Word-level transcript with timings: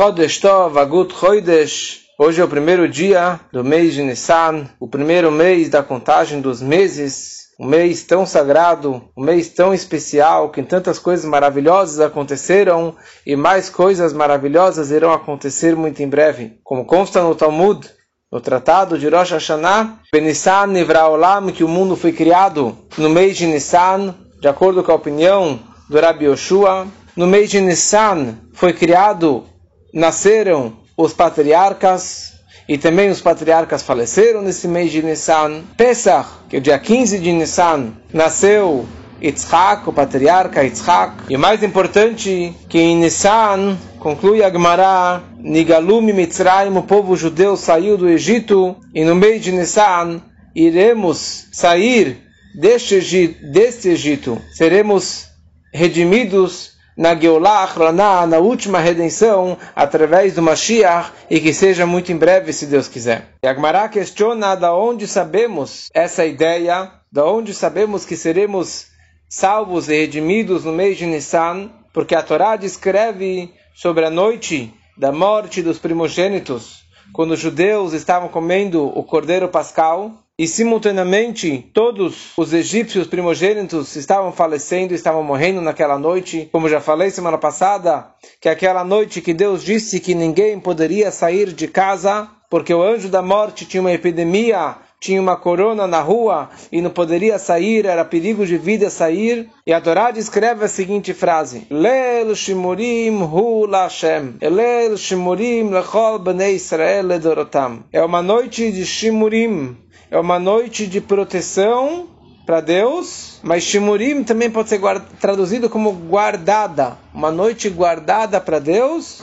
Chodesh 0.00 0.38
Tov 0.38 0.78
Agut 0.78 1.12
Chodesh. 1.14 2.06
Hoje 2.18 2.40
é 2.40 2.44
o 2.44 2.48
primeiro 2.48 2.88
dia 2.88 3.38
do 3.52 3.62
mês 3.62 3.92
de 3.92 4.02
Nissan, 4.02 4.66
o 4.80 4.88
primeiro 4.88 5.30
mês 5.30 5.68
da 5.68 5.82
contagem 5.82 6.40
dos 6.40 6.62
meses, 6.62 7.48
um 7.60 7.66
mês 7.66 8.02
tão 8.02 8.24
sagrado, 8.24 9.02
um 9.14 9.22
mês 9.22 9.50
tão 9.50 9.74
especial, 9.74 10.48
que 10.48 10.62
tantas 10.62 10.98
coisas 10.98 11.26
maravilhosas 11.26 12.00
aconteceram 12.00 12.96
e 13.26 13.36
mais 13.36 13.68
coisas 13.68 14.14
maravilhosas 14.14 14.90
irão 14.90 15.12
acontecer 15.12 15.76
muito 15.76 16.02
em 16.02 16.08
breve. 16.08 16.58
Como 16.64 16.86
consta 16.86 17.20
no 17.20 17.34
Talmud, 17.34 17.86
no 18.32 18.40
tratado 18.40 18.98
de 18.98 19.06
Rosh 19.06 19.32
Hashanah, 19.32 19.98
Benissan 20.10 20.68
Nivra 20.68 21.08
Olam, 21.08 21.52
que 21.52 21.62
o 21.62 21.68
mundo 21.68 21.94
foi 21.94 22.12
criado 22.12 22.74
no 22.96 23.10
mês 23.10 23.36
de 23.36 23.44
Nissan, 23.44 24.14
de 24.40 24.48
acordo 24.48 24.82
com 24.82 24.92
a 24.92 24.94
opinião 24.94 25.60
do 25.90 26.00
Rabbi 26.00 26.24
Yoshua. 26.24 26.86
No 27.14 27.26
mês 27.26 27.50
de 27.50 27.60
Nissan 27.60 28.38
foi 28.54 28.72
criado 28.72 29.44
nasceram 29.92 30.76
os 30.96 31.12
patriarcas, 31.12 32.34
e 32.68 32.78
também 32.78 33.10
os 33.10 33.20
patriarcas 33.20 33.82
faleceram 33.82 34.42
nesse 34.42 34.68
mês 34.68 34.92
de 34.92 35.02
Nissan. 35.02 35.62
Pesach, 35.76 36.28
que 36.48 36.56
é 36.56 36.58
o 36.58 36.62
dia 36.62 36.78
15 36.78 37.18
de 37.18 37.32
Nissan, 37.32 37.94
nasceu 38.12 38.86
Yitzhak, 39.20 39.88
o 39.88 39.92
patriarca 39.92 40.62
Yitzhak. 40.62 41.24
E 41.28 41.36
o 41.36 41.38
mais 41.38 41.62
importante, 41.62 42.54
que 42.68 42.78
em 42.78 42.96
Nissan, 42.96 43.76
conclui 43.98 44.42
a 44.42 44.50
Gemara, 44.50 45.22
Nigalumi 45.38 46.12
Mitzrayim, 46.12 46.76
o 46.76 46.82
povo 46.82 47.16
judeu 47.16 47.56
saiu 47.56 47.98
do 47.98 48.08
Egito, 48.08 48.76
e 48.94 49.04
no 49.04 49.14
mês 49.14 49.42
de 49.42 49.52
Nissan, 49.52 50.22
iremos 50.54 51.48
sair 51.52 52.18
deste, 52.54 53.28
deste 53.52 53.88
Egito, 53.88 54.40
seremos 54.52 55.26
redimidos 55.72 56.72
na 57.00 57.14
Geulah 57.14 57.64
Achrona, 57.64 58.26
na 58.26 58.36
última 58.36 58.78
redenção, 58.78 59.56
através 59.74 60.34
do 60.34 60.42
Mashiach, 60.42 61.10
e 61.30 61.40
que 61.40 61.54
seja 61.54 61.86
muito 61.86 62.12
em 62.12 62.16
breve, 62.18 62.52
se 62.52 62.66
Deus 62.66 62.88
quiser. 62.88 63.26
E 63.42 63.48
Agmará 63.48 63.88
questiona 63.88 64.54
da 64.54 64.74
onde 64.74 65.08
sabemos 65.08 65.88
essa 65.94 66.26
ideia, 66.26 66.92
da 67.10 67.24
onde 67.24 67.54
sabemos 67.54 68.04
que 68.04 68.18
seremos 68.18 68.88
salvos 69.30 69.88
e 69.88 69.94
redimidos 69.94 70.66
no 70.66 70.72
mês 70.72 70.98
de 70.98 71.06
Nissan, 71.06 71.70
porque 71.90 72.14
a 72.14 72.22
Torá 72.22 72.54
descreve 72.54 73.50
sobre 73.74 74.04
a 74.04 74.10
noite 74.10 74.70
da 74.94 75.10
morte 75.10 75.62
dos 75.62 75.78
primogênitos, 75.78 76.82
quando 77.14 77.30
os 77.30 77.40
judeus 77.40 77.94
estavam 77.94 78.28
comendo 78.28 78.86
o 78.86 79.02
cordeiro 79.02 79.48
pascal, 79.48 80.12
e 80.40 80.48
simultaneamente 80.48 81.70
todos 81.74 82.32
os 82.34 82.54
egípcios 82.54 83.06
primogênitos 83.06 83.94
estavam 83.94 84.32
falecendo, 84.32 84.94
estavam 84.94 85.22
morrendo 85.22 85.60
naquela 85.60 85.98
noite. 85.98 86.48
Como 86.50 86.66
já 86.66 86.80
falei 86.80 87.10
semana 87.10 87.36
passada, 87.36 88.06
que 88.40 88.48
aquela 88.48 88.82
noite 88.82 89.20
que 89.20 89.34
Deus 89.34 89.62
disse 89.62 90.00
que 90.00 90.14
ninguém 90.14 90.58
poderia 90.58 91.10
sair 91.10 91.52
de 91.52 91.68
casa, 91.68 92.26
porque 92.48 92.72
o 92.72 92.82
anjo 92.82 93.10
da 93.10 93.20
morte 93.20 93.66
tinha 93.66 93.82
uma 93.82 93.92
epidemia, 93.92 94.76
tinha 94.98 95.20
uma 95.20 95.36
corona 95.36 95.86
na 95.86 96.00
rua 96.00 96.48
e 96.72 96.80
não 96.80 96.90
poderia 96.90 97.38
sair, 97.38 97.84
era 97.84 98.02
perigo 98.02 98.46
de 98.46 98.56
vida 98.56 98.88
sair. 98.88 99.46
E 99.66 99.74
a 99.74 99.80
Torá 99.80 100.10
descreve 100.10 100.64
a 100.64 100.68
seguinte 100.68 101.12
frase: 101.12 101.66
Lel 101.68 102.34
shimurim 102.34 103.22
hu 103.24 103.66
Lashem, 103.66 104.36
Lel 104.40 104.96
shimurim 104.96 105.68
lechol 105.68 106.18
bnei 106.18 106.54
Israel 106.54 107.06
ledorotam. 107.08 107.84
É 107.92 108.02
uma 108.02 108.22
noite 108.22 108.72
de 108.72 108.86
shimurim 108.86 109.76
é 110.10 110.18
uma 110.18 110.40
noite 110.40 110.88
de 110.88 111.00
proteção 111.00 112.08
para 112.44 112.60
Deus, 112.60 113.38
mas 113.44 113.62
Shimurim 113.62 114.24
também 114.24 114.50
pode 114.50 114.68
ser 114.68 114.80
traduzido 115.20 115.70
como 115.70 115.92
guardada. 115.92 116.98
Uma 117.14 117.30
noite 117.30 117.70
guardada 117.70 118.40
para 118.40 118.58
Deus 118.58 119.22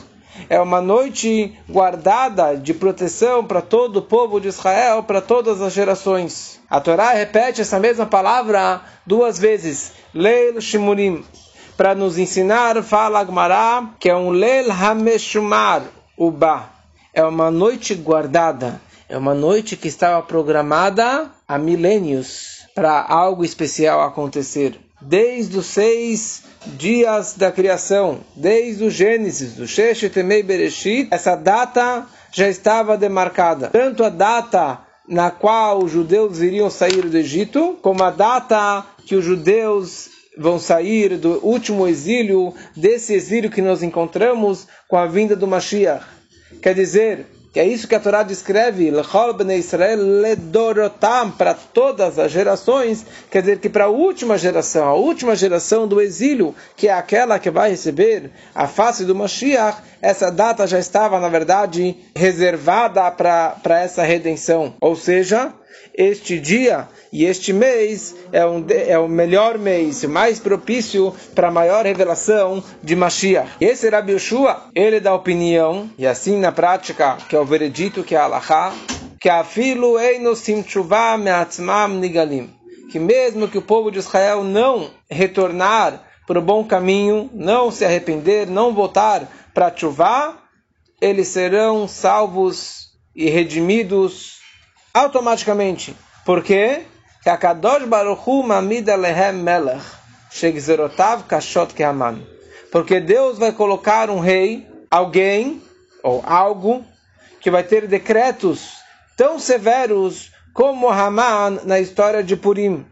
é 0.49 0.61
uma 0.61 0.79
noite 0.79 1.57
guardada 1.67 2.55
de 2.55 2.73
proteção 2.73 3.44
para 3.44 3.61
todo 3.61 3.97
o 3.97 4.02
povo 4.02 4.39
de 4.39 4.47
Israel, 4.47 5.03
para 5.03 5.19
todas 5.19 5.61
as 5.61 5.73
gerações. 5.73 6.61
A 6.69 6.79
Torá 6.79 7.11
repete 7.11 7.59
essa 7.59 7.79
mesma 7.79 8.05
palavra 8.05 8.81
duas 9.06 9.38
vezes, 9.38 9.91
Leil 10.13 10.62
Shimurim, 10.62 11.25
para 11.75 11.94
nos 11.94 12.17
ensinar, 12.17 12.81
fala 12.81 13.19
Agmará, 13.19 13.89
que 14.00 14.09
é 14.09 14.16
um 14.16 14.29
Leil 14.29 14.72
Hameshumar, 14.72 15.83
Uba. 16.17 16.69
É 17.13 17.23
uma 17.25 17.51
noite 17.51 17.94
guardada 17.94 18.79
é 19.09 19.18
uma 19.18 19.34
noite 19.34 19.78
que 19.78 19.88
estava 19.88 20.22
programada 20.22 21.31
há 21.47 21.57
milênios 21.57 22.66
para 22.75 23.06
algo 23.07 23.44
especial 23.44 24.01
acontecer. 24.01 24.79
Desde 25.01 25.57
os 25.57 25.68
seis 25.68 26.44
dias 26.66 27.35
da 27.35 27.51
criação, 27.51 28.19
desde 28.35 28.84
o 28.84 28.90
Gênesis, 28.90 29.53
do 29.53 29.68
Sheshet 29.68 30.13
Temei 30.13 30.44
Bereshit, 30.44 31.07
essa 31.12 31.35
data 31.35 32.06
já 32.31 32.50
estava 32.50 32.97
demarcada. 32.97 33.69
Tanto 33.69 34.03
a 34.03 34.09
data 34.09 34.79
na 35.07 35.31
qual 35.31 35.84
os 35.84 35.91
judeus 35.91 36.39
iriam 36.39 36.69
sair 36.69 37.03
do 37.03 37.18
Egito, 37.18 37.78
como 37.81 38.03
a 38.03 38.12
data 38.12 38.85
que 39.06 39.16
os 39.16 39.24
judeus 39.24 40.09
vão 40.38 40.59
sair 40.59 41.18
do 41.18 41.39
último 41.45 41.88
exílio, 41.88 42.53
desse 42.75 43.13
exílio 43.13 43.50
que 43.50 43.62
nós 43.62 43.81
encontramos 43.81 44.68
com 44.88 44.97
a 44.97 45.06
vinda 45.06 45.35
do 45.35 45.47
Mashiach. 45.47 46.06
Quer 46.62 46.75
dizer, 46.75 47.25
que 47.52 47.59
é 47.59 47.66
isso 47.66 47.88
que 47.88 47.96
a 47.96 48.00
Torá 48.00 48.24
descreve, 48.24 48.91
para 51.38 51.53
todas 51.53 52.19
as 52.19 52.31
gerações, 52.31 53.06
quer 53.31 53.41
dizer 53.41 53.59
que 53.59 53.69
para 53.69 53.85
a 53.85 53.90
última 53.90 54.38
geração, 54.38 54.85
a 54.85 54.94
última 54.94 55.35
geração 55.35 55.88
do 55.88 56.02
exílio, 56.02 56.53
que 56.75 56.88
é 56.88 56.94
aquela 56.94 57.40
que 57.40 57.50
vai 57.50 57.69
receber 57.72 58.31
a 58.53 58.68
face 58.68 59.06
do 59.06 59.16
Mashiach, 59.16 59.81
essa 60.02 60.31
data 60.31 60.68
já 60.68 60.80
estava, 60.80 61.19
na 61.19 61.30
verdade, 61.30 61.96
reservada 62.16 63.09
para 63.12 63.80
essa 63.80 64.03
redenção. 64.03 64.75
Ou 64.80 64.96
seja, 64.96 65.53
este 65.93 66.39
dia 66.39 66.88
e 67.11 67.25
este 67.25 67.51
mês 67.51 68.15
é, 68.31 68.45
um, 68.45 68.65
é 68.69 68.97
o 68.99 69.07
melhor 69.07 69.57
mês, 69.57 70.03
mais 70.03 70.39
propício 70.39 71.13
para 71.33 71.47
a 71.47 71.51
maior 71.51 71.85
revelação 71.85 72.63
de 72.83 72.95
Mashiach. 72.95 73.49
Esse 73.59 73.89
Rabi 73.89 74.13
Yoshua, 74.13 74.65
ele 74.75 74.99
dá 74.99 75.13
opinião, 75.13 75.89
e 75.97 76.05
assim 76.05 76.38
na 76.39 76.51
prática, 76.51 77.17
que 77.27 77.35
é 77.35 77.39
o 77.39 77.45
veredito, 77.45 78.03
que 78.03 78.15
é 78.15 78.19
a 78.19 78.25
Allahá, 78.25 78.73
que 79.19 79.29
afilu 79.29 79.99
einosim 79.99 80.61
tshuva 80.61 81.17
me'atzmam 81.17 81.89
nigalim. 81.89 82.53
Que 82.91 82.99
mesmo 82.99 83.47
que 83.47 83.57
o 83.57 83.61
povo 83.61 83.91
de 83.91 83.99
Israel 83.99 84.44
não 84.44 84.91
retornar 85.09 86.03
para 86.27 86.39
o 86.39 86.41
bom 86.41 86.63
caminho, 86.63 87.29
não 87.33 87.71
se 87.71 87.83
arrepender, 87.83 88.47
não 88.47 88.73
voltar 88.73 89.27
para 89.53 89.71
tshuva, 89.71 90.38
eles 91.01 91.29
serão 91.29 91.88
salvos 91.88 92.89
e 93.15 93.29
redimidos 93.29 94.37
automaticamente. 94.97 95.96
Por 96.25 96.44
quê? 96.44 96.85
Que 97.22 97.30
a 97.30 97.38
Kadosh 97.38 97.85
Baruch 97.85 98.22
Hu 98.25 98.44
mamid 98.44 98.90
alehem 98.90 99.34
melech, 99.34 99.84
shegzerotav 100.31 101.24
kashot 101.24 101.74
kehaman. 101.74 102.22
Porque 102.72 103.00
Deus 103.00 103.38
vai 103.38 103.52
colocar 103.52 104.09
um 104.09 104.19
rei, 104.19 104.68
alguém 104.90 105.62
ou 106.03 106.24
algo 106.25 106.86
que 107.40 107.52
vai 107.52 107.63
ter 107.63 107.88
decretos 107.88 108.78
tão 109.16 109.40
severos 109.40 110.31
como 110.53 110.90
Haman 110.90 111.62
na 111.63 111.80
história 111.80 112.24
de 112.24 112.36
Purim. 112.36 112.86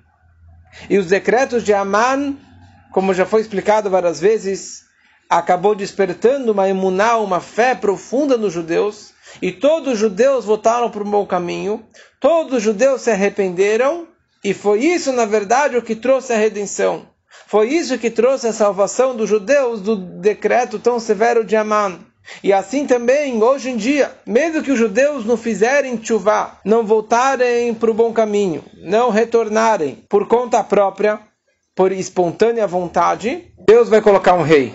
E 0.90 0.98
os 0.98 1.08
decretos 1.08 1.64
de 1.64 1.74
Haman, 1.74 2.38
como 2.92 3.14
já 3.14 3.26
foi 3.26 3.42
explicado 3.42 3.90
várias 3.90 4.20
vezes, 4.20 4.84
acabou 5.30 5.74
despertando 5.74 6.52
uma 6.52 6.70
imuná, 6.70 7.18
uma 7.18 7.40
fé 7.40 7.74
profunda 7.74 8.38
nos 8.38 8.54
judeus, 8.54 9.15
e 9.42 9.52
todos 9.52 9.94
os 9.94 10.00
judeus 10.00 10.46
voltaram 10.46 10.90
para 10.90 11.04
o 11.04 11.10
bom 11.10 11.26
caminho, 11.26 11.86
todos 12.20 12.58
os 12.58 12.64
judeus 12.64 13.02
se 13.02 13.12
arrependeram, 13.12 14.08
e 14.44 14.54
foi 14.54 14.80
isso, 14.80 15.12
na 15.12 15.26
verdade, 15.26 15.78
o 15.78 15.82
que 15.82 15.96
trouxe 15.96 16.34
a 16.34 16.38
redenção. 16.38 17.08
Foi 17.48 17.70
isso 17.70 17.98
que 17.98 18.10
trouxe 18.10 18.48
a 18.48 18.54
salvação 18.54 19.16
dos 19.16 19.30
judeus 19.30 19.82
do 19.82 19.96
decreto 19.96 20.80
tão 20.80 21.00
severo 21.00 21.44
de 21.44 21.56
Amã. 21.56 22.00
E 22.44 22.52
assim 22.52 22.88
também, 22.88 23.42
hoje 23.42 23.70
em 23.70 23.78
dia, 23.78 24.12
mesmo 24.26 24.64
que 24.64 24.72
os 24.72 24.80
judeus 24.80 25.26
não 25.26 25.38
fizerem 25.38 26.00
chuva, 26.04 26.58
não 26.66 26.86
voltarem 26.86 27.74
para 27.74 27.92
o 27.92 27.94
bom 27.94 28.12
caminho, 28.12 28.64
não 28.74 29.10
retornarem 29.10 30.04
por 30.10 30.28
conta 30.28 30.64
própria, 30.64 31.20
por 31.76 31.92
espontânea 31.92 32.66
vontade, 32.66 33.52
Deus 33.68 33.90
vai 33.90 34.02
colocar 34.02 34.34
um 34.34 34.42
rei, 34.42 34.74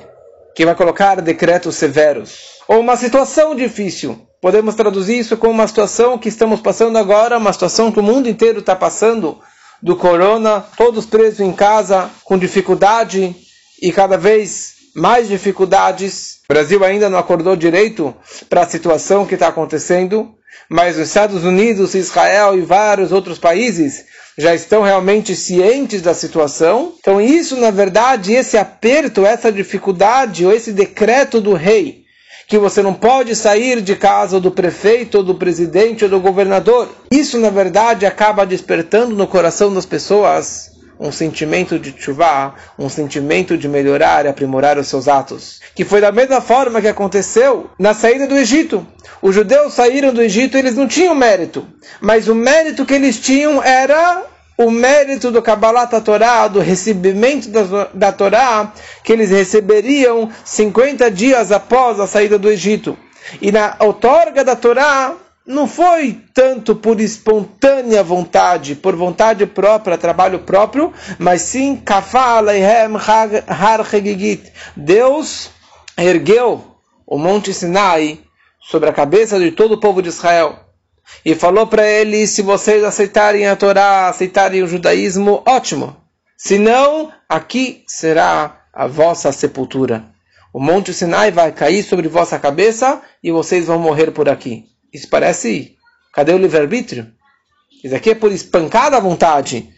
que 0.55 0.65
vai 0.65 0.75
colocar 0.75 1.21
decretos 1.21 1.77
severos. 1.77 2.61
Ou 2.69 2.79
uma 2.79 2.97
situação 2.97 3.55
difícil, 3.55 4.21
Podemos 4.41 4.75
traduzir 4.75 5.19
isso 5.19 5.37
como 5.37 5.53
uma 5.53 5.69
situação 5.69 6.17
que 6.17 6.29
estamos 6.29 6.61
passando 6.61 6.97
agora, 6.97 7.37
uma 7.37 7.53
situação 7.53 7.93
que 7.93 8.01
o 8.01 8.03
mundo 8.03 8.27
inteiro 8.27 8.61
está 8.61 8.75
passando 8.75 9.39
do 9.83 9.95
corona, 9.95 10.65
todos 10.79 11.05
presos 11.05 11.41
em 11.41 11.53
casa, 11.53 12.11
com 12.25 12.39
dificuldade 12.39 13.37
e 13.83 13.93
cada 13.93 14.17
vez 14.17 14.75
mais 14.95 15.29
dificuldades. 15.29 16.41
O 16.49 16.53
Brasil 16.53 16.83
ainda 16.83 17.11
não 17.11 17.19
acordou 17.19 17.55
direito 17.55 18.15
para 18.49 18.63
a 18.63 18.69
situação 18.69 19.27
que 19.27 19.35
está 19.35 19.49
acontecendo, 19.49 20.35
mas 20.71 20.97
os 20.97 21.09
Estados 21.09 21.45
Unidos, 21.45 21.95
Israel 21.95 22.57
e 22.57 22.63
vários 22.63 23.13
outros 23.13 23.39
países 23.39 24.07
já 24.39 24.55
estão 24.55 24.83
realmente 24.83 25.37
cientes 25.37 26.01
da 26.01 26.15
situação. 26.15 26.95
Então, 26.99 27.21
isso, 27.21 27.57
na 27.57 27.71
verdade, 27.71 28.33
esse 28.33 28.57
aperto, 28.57 29.27
essa 29.27 29.53
dificuldade, 29.53 30.47
ou 30.47 30.53
esse 30.53 30.73
decreto 30.73 31.43
do 31.43 31.53
rei, 31.53 32.00
que 32.51 32.59
você 32.59 32.83
não 32.83 32.93
pode 32.93 33.37
sair 33.37 33.81
de 33.81 33.95
casa 33.95 34.41
do 34.41 34.51
prefeito, 34.51 35.19
ou 35.19 35.23
do 35.23 35.37
presidente 35.37 36.03
ou 36.03 36.11
do 36.11 36.19
governador. 36.19 36.89
Isso, 37.09 37.39
na 37.39 37.49
verdade, 37.49 38.05
acaba 38.05 38.45
despertando 38.45 39.15
no 39.15 39.29
coração 39.29 39.73
das 39.73 39.87
pessoas 39.87 40.73
um 40.99 41.13
sentimento 41.13 41.79
de 41.79 41.95
chuva, 41.97 42.57
um 42.77 42.89
sentimento 42.89 43.57
de 43.57 43.69
melhorar 43.69 44.27
e 44.27 44.29
aprimorar 44.29 44.79
os 44.79 44.89
seus 44.89 45.07
atos. 45.07 45.61
Que 45.77 45.85
foi 45.85 46.01
da 46.01 46.11
mesma 46.11 46.41
forma 46.41 46.81
que 46.81 46.89
aconteceu 46.89 47.71
na 47.79 47.95
saída 47.95 48.27
do 48.27 48.37
Egito. 48.37 48.85
Os 49.23 49.33
judeus 49.33 49.75
saíram 49.75 50.13
do 50.13 50.21
Egito, 50.21 50.59
eles 50.59 50.75
não 50.75 50.89
tinham 50.89 51.15
mérito, 51.15 51.65
mas 52.01 52.27
o 52.27 52.35
mérito 52.35 52.85
que 52.85 52.95
eles 52.95 53.21
tinham 53.21 53.63
era 53.63 54.25
o 54.61 54.71
mérito 54.71 55.31
do 55.31 55.41
Kabbalah 55.41 55.87
Torá, 55.87 56.47
do 56.47 56.61
recebimento 56.61 57.49
da, 57.49 57.89
da 57.95 58.13
Torá, 58.13 58.75
que 59.03 59.11
eles 59.11 59.31
receberiam 59.31 60.31
50 60.45 61.11
dias 61.11 61.51
após 61.51 61.99
a 61.99 62.07
saída 62.07 62.39
do 62.39 62.51
Egito. 62.51 62.95
E 63.41 63.51
na 63.51 63.75
outorga 63.79 64.45
da 64.45 64.55
Torá, 64.55 65.15
não 65.47 65.67
foi 65.67 66.21
tanto 66.35 66.77
por 66.77 67.01
espontânea 67.01 68.03
vontade, 68.03 68.75
por 68.75 68.95
vontade 68.95 69.47
própria, 69.47 69.97
trabalho 69.97 70.41
próprio, 70.41 70.93
mas 71.19 71.41
sim 71.41 71.83
Deus 74.77 75.51
ergueu 75.97 76.77
o 77.07 77.17
Monte 77.17 77.55
Sinai 77.55 78.21
sobre 78.61 78.91
a 78.91 78.93
cabeça 78.93 79.39
de 79.39 79.53
todo 79.53 79.73
o 79.73 79.81
povo 79.81 80.03
de 80.03 80.11
Israel 80.11 80.70
e 81.25 81.35
falou 81.35 81.67
para 81.67 81.89
eles: 81.89 82.31
se 82.31 82.43
vocês 82.43 82.83
aceitarem 82.83 83.47
a 83.47 83.57
Torá, 83.57 84.09
aceitarem 84.09 84.63
o 84.63 84.67
judaísmo, 84.67 85.43
ótimo. 85.47 85.97
Se 86.37 86.59
não, 86.59 87.13
aqui 87.29 87.85
será 87.87 88.65
a 88.73 88.87
vossa 88.87 89.31
sepultura. 89.33 90.05
O 90.53 90.59
Monte 90.59 90.93
Sinai 90.93 91.31
vai 91.31 91.53
cair 91.53 91.83
sobre 91.83 92.09
vossa 92.09 92.39
cabeça 92.39 93.01
e 93.23 93.31
vocês 93.31 93.67
vão 93.67 93.79
morrer 93.79 94.11
por 94.11 94.29
aqui. 94.29 94.65
Isso 94.93 95.09
parece. 95.09 95.77
Cadê 96.13 96.33
o 96.33 96.39
livre-arbítrio? 96.39 97.07
Isso 97.85 97.95
aqui 97.95 98.11
é 98.11 98.15
por 98.15 98.33
espancada 98.33 98.99
vontade. 99.01 99.71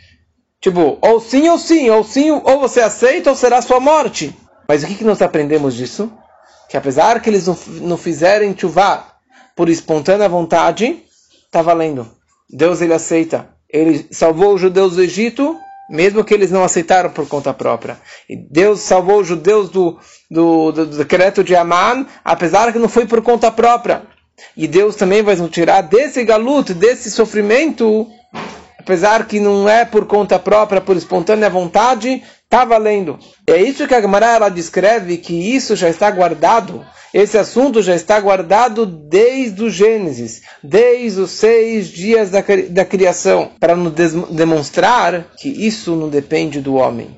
Tipo, 0.60 0.98
ou 1.02 1.20
sim 1.20 1.48
ou 1.48 1.58
sim, 1.58 1.90
ou 1.90 2.04
sim, 2.04 2.30
ou 2.30 2.60
você 2.60 2.80
aceita 2.80 3.30
ou 3.30 3.36
será 3.36 3.60
sua 3.60 3.80
morte. 3.80 4.34
Mas 4.66 4.82
o 4.82 4.86
que, 4.86 4.94
que 4.94 5.04
nós 5.04 5.20
aprendemos 5.20 5.74
disso? 5.74 6.10
Que 6.70 6.76
apesar 6.76 7.20
que 7.20 7.28
eles 7.28 7.46
não, 7.46 7.58
não 7.82 7.96
fizerem 7.98 8.56
chuva 8.56 9.04
por 9.54 9.68
espontânea 9.68 10.28
vontade, 10.28 11.04
está 11.52 11.60
valendo. 11.60 12.08
Deus 12.48 12.80
ele 12.80 12.94
aceita. 12.94 13.50
Ele 13.68 14.06
salvou 14.10 14.54
os 14.54 14.60
judeus 14.60 14.96
do 14.96 15.02
Egito, 15.02 15.54
mesmo 15.90 16.24
que 16.24 16.32
eles 16.32 16.50
não 16.50 16.64
aceitaram 16.64 17.10
por 17.10 17.28
conta 17.28 17.52
própria. 17.52 17.98
E 18.28 18.34
Deus 18.34 18.80
salvou 18.80 19.20
os 19.20 19.26
judeus 19.28 19.68
do, 19.68 19.98
do, 20.30 20.72
do, 20.72 20.86
do 20.86 20.96
decreto 20.96 21.44
de 21.44 21.54
Amman, 21.54 22.06
apesar 22.24 22.72
que 22.72 22.78
não 22.78 22.88
foi 22.88 23.06
por 23.06 23.20
conta 23.20 23.50
própria. 23.50 24.02
E 24.56 24.66
Deus 24.66 24.96
também 24.96 25.22
vai 25.22 25.36
nos 25.36 25.50
tirar 25.50 25.82
desse 25.82 26.24
galuto, 26.24 26.72
desse 26.72 27.10
sofrimento, 27.10 28.08
apesar 28.82 29.26
que 29.26 29.40
não 29.40 29.68
é 29.68 29.84
por 29.84 30.06
conta 30.06 30.38
própria, 30.38 30.80
por 30.80 30.96
espontânea 30.96 31.48
vontade, 31.48 32.22
está 32.44 32.64
valendo. 32.64 33.18
É 33.46 33.56
isso 33.56 33.86
que 33.86 33.94
a 33.94 34.00
Gemara 34.00 34.26
ela 34.26 34.48
descreve 34.48 35.16
que 35.16 35.54
isso 35.54 35.74
já 35.76 35.88
está 35.88 36.10
guardado 36.10 36.84
esse 37.12 37.36
assunto 37.36 37.82
já 37.82 37.94
está 37.94 38.18
guardado 38.18 38.86
desde 38.86 39.62
o 39.62 39.68
Gênesis, 39.68 40.40
desde 40.62 41.20
os 41.20 41.32
seis 41.32 41.88
dias 41.88 42.30
da, 42.30 42.42
da 42.70 42.86
criação, 42.86 43.50
para 43.60 43.76
nos 43.76 43.92
demonstrar 44.30 45.26
que 45.36 45.48
isso 45.50 45.94
não 45.94 46.08
depende 46.08 46.58
do 46.58 46.76
homem, 46.76 47.10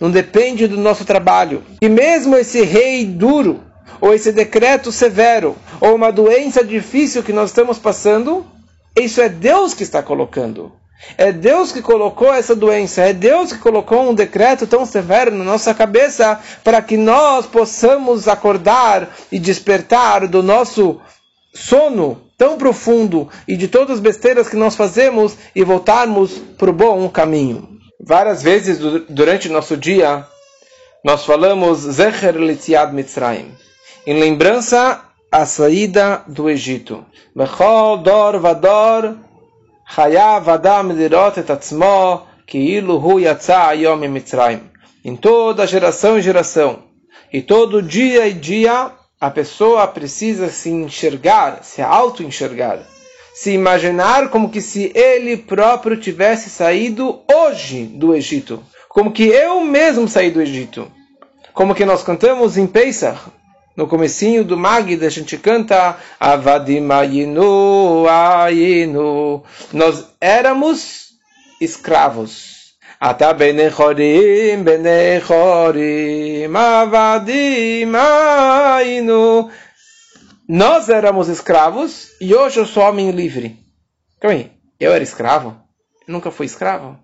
não 0.00 0.10
depende 0.10 0.66
do 0.66 0.78
nosso 0.78 1.04
trabalho. 1.04 1.62
E 1.82 1.90
mesmo 1.90 2.34
esse 2.36 2.62
rei 2.62 3.04
duro, 3.04 3.60
ou 4.00 4.14
esse 4.14 4.32
decreto 4.32 4.90
severo, 4.90 5.56
ou 5.78 5.94
uma 5.94 6.10
doença 6.10 6.64
difícil 6.64 7.22
que 7.22 7.32
nós 7.32 7.50
estamos 7.50 7.78
passando, 7.78 8.46
isso 8.98 9.20
é 9.20 9.28
Deus 9.28 9.74
que 9.74 9.82
está 9.82 10.02
colocando. 10.02 10.72
É 11.18 11.32
Deus 11.32 11.70
que 11.70 11.82
colocou 11.82 12.32
essa 12.32 12.54
doença, 12.56 13.02
é 13.02 13.12
Deus 13.12 13.52
que 13.52 13.58
colocou 13.58 14.08
um 14.08 14.14
decreto 14.14 14.66
tão 14.66 14.86
severo 14.86 15.30
na 15.30 15.44
nossa 15.44 15.74
cabeça 15.74 16.40
para 16.62 16.80
que 16.80 16.96
nós 16.96 17.46
possamos 17.46 18.26
acordar 18.26 19.14
e 19.30 19.38
despertar 19.38 20.26
do 20.26 20.42
nosso 20.42 21.00
sono 21.52 22.20
tão 22.36 22.58
profundo 22.58 23.28
e 23.46 23.56
de 23.56 23.68
todas 23.68 23.96
as 23.96 24.00
besteiras 24.00 24.48
que 24.48 24.56
nós 24.56 24.74
fazemos 24.74 25.36
e 25.54 25.62
voltarmos 25.62 26.38
para 26.58 26.70
o 26.70 26.74
bom 26.74 27.08
caminho. 27.08 27.68
Várias 28.00 28.42
vezes 28.42 28.78
durante 29.08 29.48
nosso 29.48 29.76
dia 29.76 30.26
nós 31.04 31.24
falamos 31.24 31.80
Zecher 31.80 32.36
Litziad 32.36 32.92
Mitzrayim, 32.92 33.52
em 34.06 34.18
lembrança 34.18 35.02
à 35.30 35.46
saída 35.46 36.22
do 36.26 36.48
Egito. 36.48 37.04
Bechol 37.36 37.98
dor 37.98 38.38
vador 38.38 39.14
Hayav 39.84 40.48
Adam 40.48 40.92
Lirot 40.92 41.38
et 41.38 41.50
Atzmo, 41.50 42.22
Keilu 42.46 42.96
Hu 42.98 43.20
Yatzah 43.20 43.74
Mitzrayim. 44.08 44.60
Em 45.04 45.16
toda 45.16 45.66
geração 45.66 46.18
e 46.18 46.22
geração, 46.22 46.84
e 47.32 47.42
todo 47.42 47.82
dia 47.82 48.26
e 48.26 48.32
dia, 48.32 48.90
a 49.20 49.30
pessoa 49.30 49.86
precisa 49.86 50.48
se 50.48 50.70
enxergar, 50.70 51.62
se 51.62 51.82
auto-enxergar, 51.82 52.80
se 53.34 53.52
imaginar 53.52 54.30
como 54.30 54.50
que 54.50 54.60
se 54.60 54.92
ele 54.94 55.36
próprio 55.36 55.96
tivesse 55.96 56.48
saído 56.48 57.20
hoje 57.30 57.84
do 57.84 58.14
Egito, 58.14 58.62
como 58.88 59.12
que 59.12 59.24
eu 59.24 59.60
mesmo 59.60 60.08
saí 60.08 60.30
do 60.30 60.40
Egito. 60.40 60.90
Como 61.54 61.72
que 61.72 61.84
nós 61.84 62.02
cantamos 62.02 62.56
em 62.56 62.66
Pesach, 62.66 63.30
no 63.76 63.86
comecinho 63.88 64.44
do 64.44 64.56
Magda 64.56 65.06
a 65.06 65.10
gente 65.10 65.36
canta 65.36 65.98
Avadim 66.18 66.88
Ayinu. 66.90 68.04
Nós 69.72 70.06
éramos 70.20 71.08
escravos. 71.60 72.54
Ata 73.00 73.34
benechorim 73.34 74.62
benechorim 74.62 76.54
Avadim. 76.54 77.90
Nós 80.48 80.88
éramos 80.88 81.28
escravos 81.28 82.10
e 82.20 82.34
hoje 82.34 82.60
eu 82.60 82.66
sou 82.66 82.84
homem 82.84 83.10
livre. 83.10 83.58
Calma 84.20 84.36
aí, 84.36 84.52
eu 84.78 84.92
era 84.92 85.02
escravo? 85.02 85.56
Eu 86.06 86.12
nunca 86.12 86.30
fui 86.30 86.46
escravo. 86.46 86.98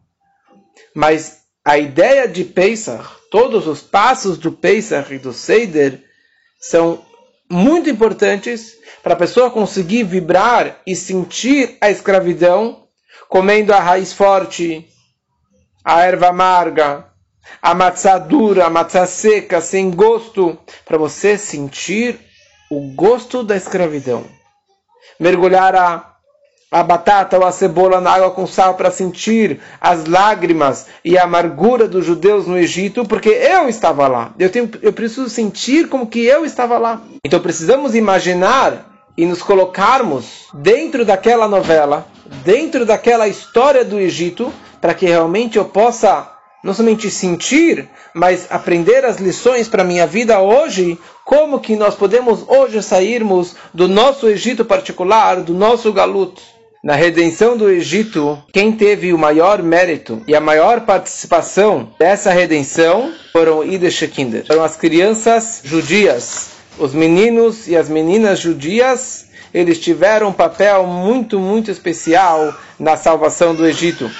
Mas 0.95 1.41
a 1.65 1.79
ideia 1.79 2.29
de 2.29 2.45
Pesach, 2.45 3.05
todos 3.31 3.67
os 3.67 3.83
passos 3.83 4.39
do 4.39 4.53
Pesach 4.53 5.13
e 5.13 5.19
do 5.19 5.33
Seider, 5.33 6.10
são 6.61 7.03
muito 7.51 7.89
importantes 7.89 8.77
para 9.03 9.15
a 9.15 9.17
pessoa 9.17 9.51
conseguir 9.51 10.05
vibrar 10.05 10.81
e 10.87 10.95
sentir 10.95 11.79
a 11.81 11.91
escravidão, 11.91 12.85
comendo 13.29 13.73
a 13.73 13.81
raiz 13.81 14.13
forte, 14.13 14.87
a 15.85 16.03
erva 16.03 16.29
amarga, 16.29 17.07
a 17.61 17.75
matzá 17.75 18.19
dura, 18.19 18.67
a 18.67 18.71
matzá 18.71 19.07
seca, 19.07 19.61
sem 19.61 19.91
gosto, 19.91 20.59
para 20.85 20.99
você 20.99 21.39
sentir 21.39 22.21
o 22.71 22.95
gosto 22.95 23.43
da 23.43 23.57
escravidão. 23.57 24.25
Mergulhar 25.19 25.75
a 25.75 26.10
a 26.73 26.85
batata 26.85 27.37
ou 27.37 27.45
a 27.45 27.51
cebola 27.51 28.01
na 28.01 28.13
água 28.13 28.31
com 28.31 28.47
sal 28.47 28.75
para 28.75 28.93
sentir 28.93 29.61
as 29.81 30.07
lágrimas 30.07 30.87
e 31.05 31.19
a 31.19 31.25
amargura 31.25 31.89
dos 31.89 32.07
judeus 32.07 32.47
no 32.47 32.57
Egito, 32.57 33.05
porque 33.05 33.29
eu 33.29 33.69
estava 33.69 34.07
lá. 34.07 34.33
Eu, 34.39 34.49
tenho, 34.51 34.71
eu 34.81 34.93
preciso 34.93 35.29
sentir 35.29 35.89
como 35.89 36.07
que 36.07 36.25
eu 36.25 36.45
estava 36.45 36.79
lá. 36.79 37.03
Então 37.25 37.41
precisamos 37.41 37.97
imaginar 37.97 38.89
e 39.17 39.27
nos 39.27 39.43
colocarmos 39.43 40.47
dentro 40.55 41.05
daquela 41.05 41.49
novela, 41.49 42.07
dentro 42.45 42.87
daquela 42.87 43.27
história 43.27 43.85
do 43.85 43.99
Egito, 43.99 44.53
para 44.81 44.95
que 44.95 45.07
realmente 45.07 45.59
eu 45.59 45.65
possa 45.65 46.31
não 46.63 46.73
somente 46.73 47.11
sentir, 47.11 47.89
mas 48.15 48.47
aprender 48.49 49.05
as 49.05 49.17
lições 49.17 49.67
para 49.67 49.83
a 49.83 49.85
minha 49.85 50.07
vida 50.07 50.41
hoje, 50.41 50.97
como 51.25 51.59
que 51.59 51.75
nós 51.75 51.97
podemos 51.97 52.45
hoje 52.47 52.81
sairmos 52.81 53.57
do 53.75 53.89
nosso 53.89 54.29
Egito 54.29 54.65
particular, 54.65 55.41
do 55.41 55.55
nosso 55.55 55.93
galuto. 55.93 56.60
Na 56.83 56.95
redenção 56.95 57.59
do 57.59 57.69
Egito, 57.69 58.43
quem 58.55 58.73
teve 58.73 59.13
o 59.13 59.19
maior 59.19 59.63
mérito 59.63 60.23
e 60.27 60.35
a 60.35 60.41
maior 60.41 60.81
participação 60.87 61.93
dessa 61.99 62.33
redenção 62.33 63.13
foram 63.35 63.63
Ides 63.63 64.01
Kinder. 64.11 64.47
Foram 64.47 64.65
as 64.65 64.79
crianças 64.79 65.61
judias. 65.63 66.53
Os 66.79 66.95
meninos 66.95 67.69
e 67.69 67.77
as 67.77 67.91
meninas 67.91 68.41
judias, 68.41 69.27
eles 69.53 69.79
tiveram 69.79 70.29
um 70.29 70.33
papel 70.33 70.87
muito, 70.87 71.39
muito 71.39 71.71
especial 71.71 72.55
na 72.79 72.97
salvação 72.97 73.55
do 73.55 73.67
Egito. 73.67 74.11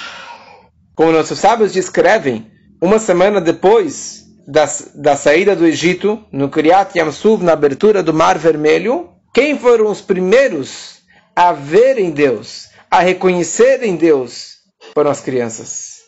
Como 0.93 1.11
nossos 1.11 1.39
sábios 1.39 1.73
descrevem, 1.73 2.45
uma 2.79 2.99
semana 2.99 3.41
depois 3.41 4.25
da, 4.47 4.69
da 4.93 5.15
saída 5.15 5.55
do 5.55 5.65
Egito, 5.65 6.23
no 6.31 6.47
Kiryat 6.47 6.95
Yamsuf, 6.95 7.43
na 7.43 7.53
abertura 7.53 8.03
do 8.03 8.13
Mar 8.13 8.37
Vermelho, 8.37 9.09
quem 9.33 9.57
foram 9.57 9.89
os 9.89 9.99
primeiros 9.99 11.00
a 11.35 11.51
ver 11.51 11.97
em 11.97 12.11
Deus, 12.11 12.69
a 12.89 12.99
reconhecer 12.99 13.83
em 13.83 13.95
Deus, 13.95 14.57
foram 14.93 15.11
as 15.11 15.21
crianças. 15.21 16.01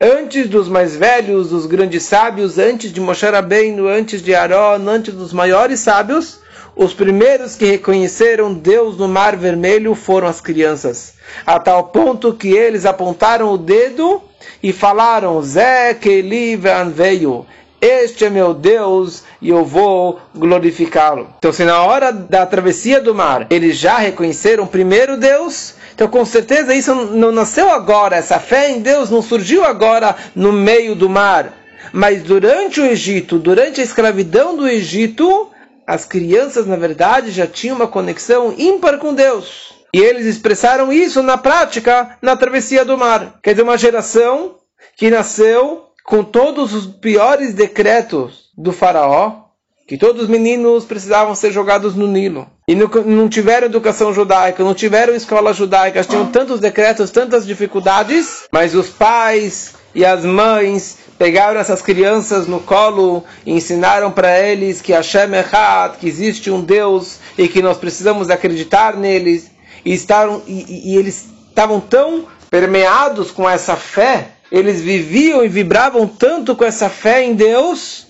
Antes 0.00 0.48
dos 0.48 0.68
mais 0.68 0.94
velhos, 0.94 1.50
dos 1.50 1.66
grandes 1.66 2.04
sábios, 2.04 2.56
antes 2.56 2.92
de 2.92 3.00
Moshe 3.00 3.26
Rabbeinu, 3.26 3.88
antes 3.88 4.22
de 4.22 4.34
Aaron, 4.34 4.88
antes 4.88 5.12
dos 5.12 5.32
maiores 5.32 5.80
sábios, 5.80 6.38
os 6.76 6.94
primeiros 6.94 7.56
que 7.56 7.64
reconheceram 7.64 8.54
Deus 8.54 8.96
no 8.96 9.08
Mar 9.08 9.36
Vermelho 9.36 9.96
foram 9.96 10.28
as 10.28 10.40
crianças, 10.40 11.14
a 11.44 11.58
tal 11.58 11.88
ponto 11.88 12.32
que 12.32 12.50
eles 12.50 12.86
apontaram 12.86 13.52
o 13.52 13.58
dedo 13.58 14.22
e 14.62 14.72
falaram: 14.72 15.42
Zé 15.42 15.92
Kelivan 15.94 16.90
veio. 16.90 17.44
Este 17.80 18.24
é 18.24 18.30
meu 18.30 18.52
Deus 18.52 19.22
e 19.40 19.50
eu 19.50 19.64
vou 19.64 20.20
glorificá-lo. 20.34 21.28
Então, 21.38 21.52
se 21.52 21.64
na 21.64 21.82
hora 21.82 22.12
da 22.12 22.44
travessia 22.44 23.00
do 23.00 23.14
mar 23.14 23.46
eles 23.50 23.76
já 23.76 23.98
reconheceram 23.98 24.66
primeiro 24.66 25.16
Deus, 25.16 25.74
então 25.94 26.08
com 26.08 26.24
certeza 26.24 26.74
isso 26.74 26.92
não 26.94 27.30
nasceu 27.30 27.70
agora, 27.70 28.16
essa 28.16 28.40
fé 28.40 28.70
em 28.70 28.80
Deus 28.80 29.10
não 29.10 29.22
surgiu 29.22 29.64
agora 29.64 30.16
no 30.34 30.52
meio 30.52 30.96
do 30.96 31.08
mar. 31.08 31.52
Mas 31.92 32.22
durante 32.22 32.80
o 32.80 32.86
Egito, 32.86 33.38
durante 33.38 33.80
a 33.80 33.84
escravidão 33.84 34.56
do 34.56 34.68
Egito, 34.68 35.50
as 35.86 36.04
crianças, 36.04 36.66
na 36.66 36.76
verdade, 36.76 37.30
já 37.30 37.46
tinham 37.46 37.76
uma 37.76 37.86
conexão 37.86 38.54
ímpar 38.58 38.98
com 38.98 39.14
Deus. 39.14 39.72
E 39.94 39.98
eles 39.98 40.26
expressaram 40.26 40.92
isso 40.92 41.22
na 41.22 41.38
prática 41.38 42.18
na 42.20 42.36
travessia 42.36 42.84
do 42.84 42.98
mar. 42.98 43.38
Quer 43.42 43.52
dizer, 43.52 43.62
uma 43.62 43.78
geração 43.78 44.56
que 44.96 45.10
nasceu 45.10 45.87
com 46.08 46.24
todos 46.24 46.72
os 46.72 46.86
piores 46.86 47.52
decretos 47.52 48.48
do 48.56 48.72
faraó, 48.72 49.42
que 49.86 49.98
todos 49.98 50.22
os 50.22 50.28
meninos 50.28 50.86
precisavam 50.86 51.34
ser 51.34 51.52
jogados 51.52 51.94
no 51.94 52.06
Nilo. 52.06 52.46
E 52.66 52.74
não, 52.74 53.28
tiveram 53.28 53.66
educação 53.66 54.12
judaica, 54.14 54.64
não 54.64 54.72
tiveram 54.72 55.14
escola 55.14 55.52
judaica, 55.52 56.02
tinham 56.02 56.24
tantos 56.26 56.60
decretos, 56.60 57.10
tantas 57.10 57.46
dificuldades, 57.46 58.44
mas 58.50 58.74
os 58.74 58.88
pais 58.88 59.74
e 59.94 60.02
as 60.02 60.24
mães 60.24 60.96
pegaram 61.18 61.60
essas 61.60 61.82
crianças 61.82 62.46
no 62.46 62.60
colo 62.60 63.22
e 63.44 63.52
ensinaram 63.52 64.10
para 64.10 64.40
eles 64.40 64.80
que 64.80 64.92
Hashem 64.92 65.34
Echad, 65.34 65.98
que 65.98 66.08
existe 66.08 66.50
um 66.50 66.62
Deus 66.62 67.18
e 67.36 67.48
que 67.48 67.60
nós 67.60 67.76
precisamos 67.76 68.30
acreditar 68.30 68.96
neles. 68.96 69.50
E, 69.84 69.92
estavam, 69.92 70.42
e, 70.46 70.92
e 70.92 70.96
eles 70.96 71.26
estavam 71.50 71.80
tão 71.80 72.26
permeados 72.50 73.30
com 73.30 73.48
essa 73.48 73.76
fé, 73.76 74.37
eles 74.50 74.80
viviam 74.80 75.44
e 75.44 75.48
vibravam 75.48 76.06
tanto 76.06 76.56
com 76.56 76.64
essa 76.64 76.88
fé 76.88 77.22
em 77.22 77.34
Deus, 77.34 78.06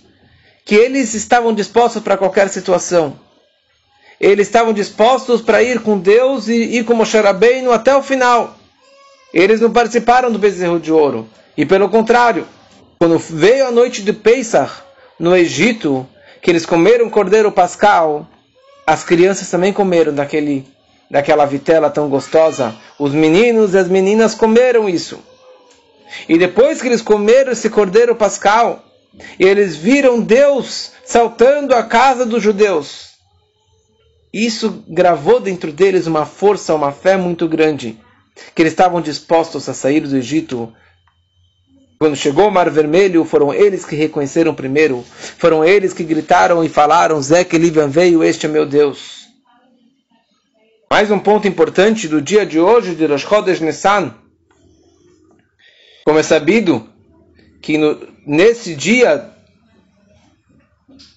que 0.64 0.74
eles 0.74 1.14
estavam 1.14 1.52
dispostos 1.52 2.02
para 2.02 2.16
qualquer 2.16 2.48
situação. 2.48 3.18
Eles 4.20 4.46
estavam 4.46 4.72
dispostos 4.72 5.40
para 5.40 5.62
ir 5.62 5.80
com 5.80 5.98
Deus 5.98 6.48
e 6.48 6.78
ir 6.78 6.84
com 6.84 6.94
Moshe 6.94 7.18
Rabbeinu 7.18 7.72
até 7.72 7.94
o 7.96 8.02
final. 8.02 8.56
Eles 9.32 9.60
não 9.60 9.72
participaram 9.72 10.30
do 10.30 10.38
bezerro 10.38 10.80
de 10.80 10.92
ouro. 10.92 11.28
E 11.56 11.64
pelo 11.64 11.88
contrário, 11.88 12.46
quando 12.98 13.18
veio 13.18 13.66
a 13.66 13.70
noite 13.70 14.02
de 14.02 14.12
Pesach 14.12 14.82
no 15.18 15.36
Egito, 15.36 16.06
que 16.42 16.50
eles 16.50 16.66
comeram 16.66 17.10
cordeiro 17.10 17.50
pascal, 17.52 18.26
as 18.86 19.04
crianças 19.04 19.48
também 19.50 19.72
comeram 19.72 20.14
daquele, 20.14 20.66
daquela 21.10 21.44
vitela 21.44 21.90
tão 21.90 22.08
gostosa. 22.08 22.74
Os 22.98 23.12
meninos 23.12 23.74
e 23.74 23.78
as 23.78 23.88
meninas 23.88 24.34
comeram 24.34 24.88
isso. 24.88 25.18
E 26.28 26.38
depois 26.38 26.80
que 26.80 26.88
eles 26.88 27.02
comeram 27.02 27.52
esse 27.52 27.68
cordeiro 27.68 28.14
pascal, 28.14 28.84
eles 29.38 29.76
viram 29.76 30.20
Deus 30.20 30.92
saltando 31.04 31.74
a 31.74 31.82
casa 31.82 32.24
dos 32.24 32.42
judeus. 32.42 33.08
Isso 34.32 34.84
gravou 34.88 35.40
dentro 35.40 35.72
deles 35.72 36.06
uma 36.06 36.26
força, 36.26 36.74
uma 36.74 36.92
fé 36.92 37.16
muito 37.16 37.48
grande, 37.48 37.98
que 38.54 38.62
eles 38.62 38.72
estavam 38.72 39.00
dispostos 39.00 39.68
a 39.68 39.74
sair 39.74 40.00
do 40.00 40.16
Egito 40.16 40.72
quando 41.98 42.14
chegou 42.14 42.46
o 42.46 42.50
Mar 42.50 42.70
Vermelho, 42.70 43.24
foram 43.24 43.52
eles 43.52 43.84
que 43.84 43.96
reconheceram 43.96 44.54
primeiro, 44.54 45.04
foram 45.36 45.64
eles 45.64 45.92
que 45.92 46.04
gritaram 46.04 46.62
e 46.62 46.68
falaram: 46.68 47.20
Zé 47.20 47.42
que 47.42 47.58
veio, 47.58 48.22
este 48.22 48.46
é 48.46 48.48
meu 48.48 48.64
Deus. 48.64 49.26
Mais 50.88 51.10
um 51.10 51.18
ponto 51.18 51.48
importante 51.48 52.06
do 52.06 52.22
dia 52.22 52.46
de 52.46 52.60
hoje 52.60 52.94
de 52.94 53.04
Rosh 53.04 53.22
Chodesh 53.22 53.60
Nissan. 53.60 54.14
Como 56.08 56.18
é 56.18 56.22
sabido 56.22 56.88
que 57.60 57.76
no, 57.76 58.00
nesse 58.26 58.74
dia, 58.74 59.28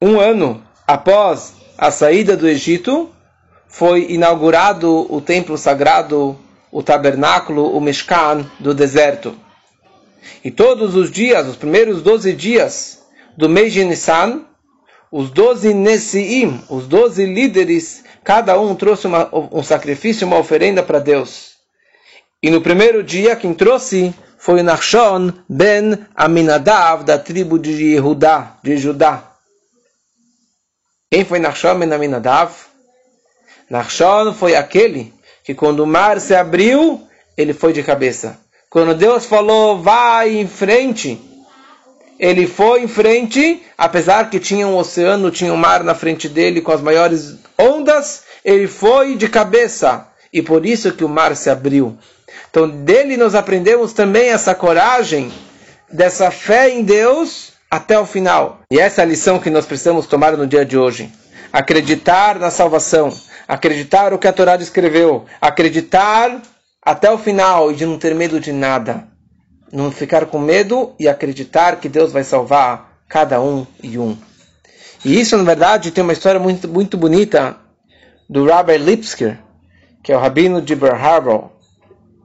um 0.02 0.20
ano 0.20 0.62
após 0.86 1.54
a 1.78 1.90
saída 1.90 2.36
do 2.36 2.46
Egito, 2.46 3.10
foi 3.70 4.08
inaugurado 4.12 5.08
o 5.10 5.22
templo 5.22 5.58
sagrado, 5.58 6.38
o 6.70 6.84
tabernáculo, 6.84 7.74
o 7.74 7.80
Mishkan 7.80 8.46
do 8.60 8.74
deserto. 8.74 9.34
E 10.44 10.52
todos 10.52 10.94
os 10.94 11.10
dias, 11.10 11.48
os 11.48 11.56
primeiros 11.56 12.02
12 12.02 12.34
dias 12.34 13.02
do 13.38 13.48
mês 13.48 13.72
de 13.72 13.86
Nissan, 13.86 14.42
os 15.10 15.30
12 15.30 15.74
Nesiim, 15.74 16.66
os 16.70 16.86
12 16.86 17.28
líderes, 17.28 18.04
cada 18.26 18.60
um 18.60 18.76
trouxe 18.76 19.08
uma, 19.08 19.30
um 19.54 19.64
sacrifício, 19.64 20.28
uma 20.28 20.38
oferenda 20.38 20.84
para 20.84 21.00
Deus. 21.00 21.52
E 22.44 22.50
no 22.50 22.60
primeiro 22.60 23.02
dia, 23.02 23.38
quem 23.38 23.54
trouxe 23.54 24.14
foi 24.42 24.64
Nachshon 24.64 25.32
ben 25.48 26.00
Aminadav, 26.16 27.04
da 27.04 27.20
tribo 27.20 27.60
de 27.60 27.94
Yehudá, 27.94 28.58
de 28.64 28.76
Judá. 28.76 29.24
Quem 31.12 31.24
foi 31.24 31.38
Nachshon 31.38 31.78
ben 31.78 31.94
Aminadav? 31.94 32.52
Nachshon 33.70 34.34
foi 34.34 34.56
aquele 34.56 35.14
que 35.44 35.54
quando 35.54 35.82
o 35.82 35.86
mar 35.86 36.20
se 36.20 36.34
abriu, 36.34 37.08
ele 37.38 37.54
foi 37.54 37.72
de 37.72 37.84
cabeça. 37.84 38.36
Quando 38.68 38.96
Deus 38.96 39.28
falou, 39.28 39.80
vai 39.80 40.36
em 40.36 40.48
frente, 40.48 41.22
ele 42.18 42.48
foi 42.48 42.82
em 42.82 42.88
frente, 42.88 43.62
apesar 43.78 44.32
que 44.32 44.40
tinha 44.40 44.68
um 44.68 44.76
oceano, 44.76 45.30
tinha 45.30 45.54
um 45.54 45.58
mar 45.58 45.84
na 45.84 45.94
frente 45.94 46.28
dele 46.28 46.62
com 46.62 46.72
as 46.72 46.82
maiores 46.82 47.36
ondas, 47.60 48.24
ele 48.44 48.68
foi 48.68 49.16
de 49.16 49.30
cabeça. 49.30 50.08
E 50.34 50.42
por 50.42 50.66
isso 50.66 50.94
que 50.94 51.04
o 51.04 51.10
mar 51.10 51.36
se 51.36 51.48
abriu. 51.48 51.96
Então 52.52 52.70
dele 52.70 53.16
nós 53.16 53.34
aprendemos 53.34 53.94
também 53.94 54.28
essa 54.28 54.54
coragem, 54.54 55.32
dessa 55.90 56.30
fé 56.30 56.70
em 56.70 56.84
Deus 56.84 57.54
até 57.70 57.98
o 57.98 58.06
final. 58.06 58.60
E 58.70 58.78
essa 58.78 59.02
é 59.02 59.04
a 59.06 59.08
lição 59.08 59.40
que 59.40 59.50
nós 59.50 59.66
precisamos 59.66 60.06
tomar 60.06 60.36
no 60.36 60.46
dia 60.46 60.66
de 60.66 60.78
hoje. 60.78 61.10
Acreditar 61.54 62.38
na 62.38 62.52
salvação, 62.52 63.18
acreditar 63.48 64.14
o 64.14 64.20
que 64.20 64.28
a 64.28 64.34
Torá 64.34 64.58
descreveu, 64.58 65.26
acreditar 65.40 66.42
até 66.84 67.10
o 67.10 67.18
final 67.18 67.72
e 67.72 67.76
de 67.76 67.86
não 67.86 67.98
ter 67.98 68.14
medo 68.14 68.38
de 68.38 68.52
nada. 68.52 69.08
Não 69.72 69.90
ficar 69.90 70.26
com 70.26 70.38
medo 70.38 70.94
e 71.00 71.08
acreditar 71.08 71.78
que 71.78 71.88
Deus 71.88 72.12
vai 72.12 72.26
salvar 72.26 73.00
cada 73.08 73.40
um 73.40 73.66
e 73.82 73.98
um. 73.98 74.18
E 75.06 75.18
isso, 75.18 75.38
na 75.38 75.44
verdade, 75.44 75.92
tem 75.92 76.04
uma 76.04 76.14
história 76.14 76.40
muito, 76.40 76.68
muito 76.68 76.98
bonita 76.98 77.56
do 78.30 78.46
Rabbi 78.46 78.78
Lipsker, 78.78 79.40
que 80.04 80.12
é 80.12 80.18
o 80.18 80.20
rabino 80.20 80.62
de 80.62 80.76
Bar 80.76 80.96
Harbor, 80.96 81.51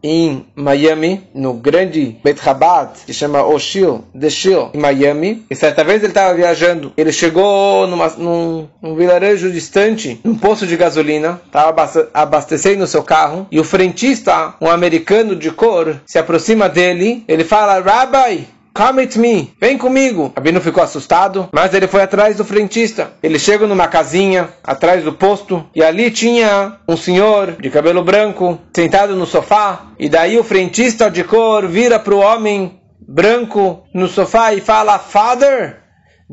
em 0.07 0.47
Miami, 0.55 1.23
no 1.35 1.55
grande 1.55 2.17
Beit 2.23 2.41
Chabad, 2.41 2.91
que 3.05 3.13
chama 3.13 3.45
Oshil, 3.45 4.05
Deshil, 4.15 4.71
em 4.73 4.79
Miami. 4.79 5.45
E 5.51 5.55
certa 5.57 5.83
vez 5.83 6.01
ele 6.01 6.13
estava 6.13 6.33
viajando. 6.33 6.93
Ele 6.97 7.11
chegou 7.11 7.89
numa, 7.89 8.09
num, 8.11 8.69
num 8.81 8.95
vilarejo 8.95 9.51
distante, 9.51 10.21
num 10.23 10.37
posto 10.37 10.65
de 10.65 10.77
gasolina, 10.77 11.41
estava 11.45 11.75
abastecendo 12.15 12.87
seu 12.87 13.03
carro. 13.03 13.49
E 13.51 13.59
o 13.59 13.65
frentista, 13.65 14.55
um 14.61 14.71
americano 14.71 15.35
de 15.35 15.51
cor, 15.51 16.01
se 16.07 16.19
aproxima 16.19 16.69
dele. 16.69 17.25
Ele 17.27 17.43
fala: 17.43 17.81
Rabbi, 17.81 18.47
Come 18.77 19.07
with 19.07 19.17
me, 19.17 19.55
vem 19.59 19.79
comigo. 19.79 20.31
Rabino 20.37 20.61
ficou 20.61 20.83
assustado, 20.83 21.49
mas 21.51 21.73
ele 21.73 21.89
foi 21.89 22.03
atrás 22.03 22.37
do 22.37 22.45
frentista. 22.45 23.13
Ele 23.23 23.39
chegou 23.39 23.67
numa 23.67 23.89
casinha 23.89 24.51
atrás 24.63 25.03
do 25.03 25.15
posto 25.15 25.65
e 25.75 25.83
ali 25.83 26.11
tinha 26.11 26.79
um 26.87 26.95
senhor 26.95 27.53
de 27.53 27.71
cabelo 27.71 28.05
branco 28.05 28.61
sentado 28.77 29.17
no 29.17 29.25
sofá. 29.25 29.87
E 29.99 30.11
daí 30.11 30.39
o 30.39 30.45
frentista 30.45 31.11
de 31.11 31.25
cor 31.25 31.67
vira 31.67 31.99
para 31.99 32.15
o 32.15 32.19
homem 32.19 32.79
branco 33.01 33.83
no 33.95 34.09
sofá 34.09 34.53
e 34.53 34.61
fala: 34.61 34.99
Father, 34.99 35.79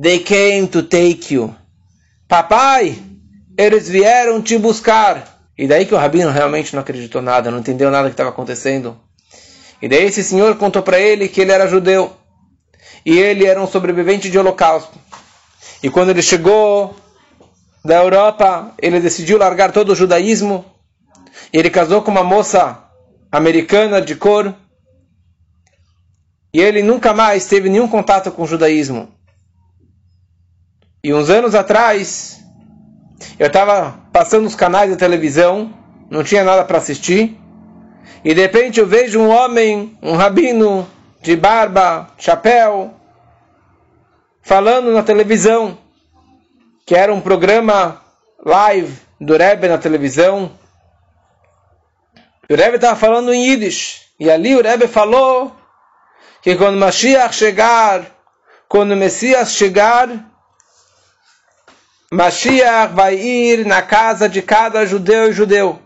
they 0.01 0.19
came 0.19 0.67
to 0.67 0.83
take 0.83 1.33
you. 1.33 1.55
Papai, 2.27 2.97
eles 3.57 3.87
vieram 3.87 4.41
te 4.41 4.57
buscar. 4.57 5.47
E 5.57 5.65
daí 5.65 5.85
que 5.85 5.95
o 5.95 5.97
rabino 5.97 6.29
realmente 6.29 6.73
não 6.73 6.81
acreditou 6.81 7.21
nada, 7.21 7.49
não 7.49 7.59
entendeu 7.59 7.89
nada 7.89 8.09
que 8.09 8.13
estava 8.15 8.31
acontecendo. 8.31 8.97
E 9.81 9.87
daí 9.87 10.03
esse 10.03 10.21
senhor 10.21 10.57
contou 10.57 10.81
para 10.81 10.99
ele 10.99 11.29
que 11.29 11.39
ele 11.39 11.53
era 11.53 11.69
judeu 11.69 12.11
e 13.05 13.17
ele 13.17 13.45
era 13.45 13.61
um 13.61 13.67
sobrevivente 13.67 14.29
de 14.29 14.37
holocausto. 14.37 14.97
E 15.81 15.89
quando 15.89 16.09
ele 16.09 16.21
chegou 16.21 16.95
da 17.83 17.95
Europa, 17.95 18.73
ele 18.81 18.99
decidiu 18.99 19.37
largar 19.37 19.71
todo 19.71 19.91
o 19.91 19.95
judaísmo. 19.95 20.63
E 21.51 21.57
ele 21.57 21.69
casou 21.69 22.01
com 22.01 22.11
uma 22.11 22.23
moça 22.23 22.81
americana 23.31 24.01
de 24.01 24.15
cor. 24.15 24.55
E 26.53 26.61
ele 26.61 26.81
nunca 26.81 27.13
mais 27.13 27.45
teve 27.45 27.67
nenhum 27.67 27.87
contato 27.87 28.31
com 28.31 28.43
o 28.43 28.47
judaísmo. 28.47 29.11
E 31.03 31.13
uns 31.13 31.29
anos 31.29 31.53
atrás, 31.53 32.39
eu 33.37 33.47
estava 33.47 33.99
passando 34.13 34.45
os 34.45 34.55
canais 34.55 34.89
de 34.89 34.95
televisão, 34.95 35.73
não 36.09 36.23
tinha 36.23 36.43
nada 36.45 36.63
para 36.63 36.77
assistir. 36.77 37.37
E 38.23 38.33
de 38.33 38.39
repente 38.39 38.79
eu 38.79 38.87
vejo 38.87 39.19
um 39.19 39.27
homem, 39.27 39.97
um 40.01 40.15
rabino, 40.15 40.87
de 41.23 41.37
barba, 41.37 42.09
chapéu, 42.17 42.93
falando 44.41 44.91
na 44.91 45.01
televisão, 45.01 45.77
que 46.85 46.93
era 46.93 47.13
um 47.13 47.21
programa 47.21 48.01
live 48.45 48.99
do 49.21 49.37
Rebbe 49.37 49.69
na 49.69 49.77
televisão. 49.77 50.51
O 52.49 52.55
Rebbe 52.55 52.75
estava 52.75 52.97
falando 52.97 53.33
em 53.33 53.51
Yiddish. 53.51 54.01
E 54.19 54.29
ali 54.29 54.53
o 54.53 54.61
Rebbe 54.61 54.85
falou 54.85 55.55
que 56.41 56.57
quando 56.57 56.77
Mashiach 56.77 57.33
chegar, 57.33 58.05
quando 58.67 58.91
o 58.91 58.97
Messias 58.97 59.53
chegar, 59.53 60.09
Mashiach 62.11 62.93
vai 62.93 63.15
ir 63.15 63.65
na 63.65 63.81
casa 63.81 64.27
de 64.27 64.41
cada 64.41 64.85
judeu 64.85 65.29
e 65.29 65.33
judeu, 65.33 65.79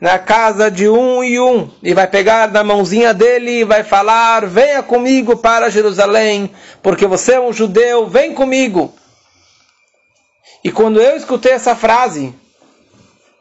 na 0.00 0.18
casa 0.18 0.70
de 0.70 0.88
um 0.88 1.24
e 1.24 1.40
um, 1.40 1.70
e 1.82 1.92
vai 1.92 2.06
pegar 2.06 2.50
na 2.50 2.62
mãozinha 2.62 3.12
dele 3.12 3.60
e 3.60 3.64
vai 3.64 3.82
falar: 3.82 4.46
Venha 4.46 4.82
comigo 4.82 5.36
para 5.36 5.70
Jerusalém, 5.70 6.50
porque 6.82 7.06
você 7.06 7.34
é 7.34 7.40
um 7.40 7.52
judeu, 7.52 8.06
vem 8.06 8.32
comigo. 8.32 8.94
E 10.62 10.70
quando 10.70 11.00
eu 11.00 11.16
escutei 11.16 11.52
essa 11.52 11.74
frase, 11.74 12.34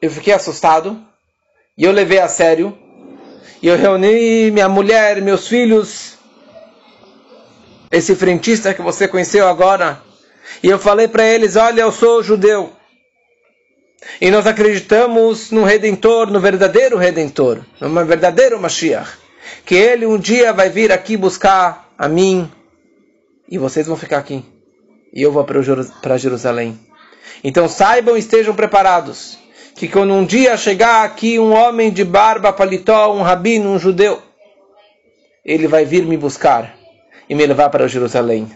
eu 0.01 0.09
fiquei 0.09 0.33
assustado, 0.33 0.99
e 1.77 1.83
eu 1.83 1.91
levei 1.91 2.19
a 2.19 2.27
sério, 2.27 2.77
e 3.61 3.67
eu 3.67 3.77
reuni 3.77 4.51
minha 4.51 4.69
mulher, 4.69 5.21
meus 5.21 5.47
filhos, 5.47 6.17
esse 7.91 8.15
frentista 8.15 8.73
que 8.73 8.81
você 8.81 9.07
conheceu 9.07 9.47
agora, 9.47 10.01
e 10.63 10.69
eu 10.69 10.79
falei 10.79 11.07
para 11.07 11.23
eles: 11.25 11.55
Olha, 11.55 11.81
eu 11.81 11.91
sou 11.91 12.23
judeu. 12.23 12.76
E 14.21 14.29
nós 14.31 14.45
acreditamos 14.45 15.51
no 15.51 15.63
Redentor, 15.63 16.31
no 16.31 16.39
verdadeiro 16.39 16.97
Redentor, 16.97 17.59
no 17.79 18.05
verdadeiro 18.05 18.59
Mashiach. 18.59 19.17
Que 19.65 19.75
ele 19.75 20.05
um 20.05 20.17
dia 20.17 20.53
vai 20.53 20.69
vir 20.69 20.91
aqui 20.91 21.17
buscar 21.17 21.89
a 21.97 22.07
mim 22.07 22.49
e 23.49 23.57
vocês 23.57 23.87
vão 23.87 23.97
ficar 23.97 24.19
aqui. 24.19 24.43
E 25.13 25.21
eu 25.21 25.31
vou 25.31 25.43
para 25.43 26.17
Jerusalém. 26.17 26.79
Então 27.43 27.67
saibam 27.67 28.15
e 28.15 28.19
estejam 28.19 28.55
preparados. 28.55 29.37
Que 29.75 29.87
quando 29.87 30.13
um 30.13 30.25
dia 30.25 30.57
chegar 30.57 31.05
aqui 31.05 31.39
um 31.39 31.53
homem 31.53 31.91
de 31.91 32.03
barba, 32.03 32.51
paletó, 32.51 33.13
um 33.13 33.21
rabino, 33.21 33.71
um 33.71 33.79
judeu, 33.79 34.21
ele 35.45 35.67
vai 35.67 35.85
vir 35.85 36.03
me 36.05 36.17
buscar 36.17 36.75
e 37.29 37.35
me 37.35 37.45
levar 37.45 37.69
para 37.69 37.87
Jerusalém. 37.87 38.51